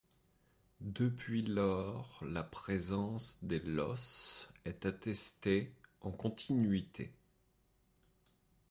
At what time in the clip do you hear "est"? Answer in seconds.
4.65-4.87